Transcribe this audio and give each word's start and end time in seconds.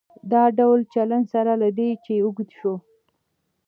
دا 0.31 0.43
ډول 0.57 0.79
چلن 0.93 1.21
سره 1.33 1.51
له 1.61 1.69
دې 1.77 1.89
چې 2.03 2.13
اوږد 2.23 2.49
شو. 2.59 2.73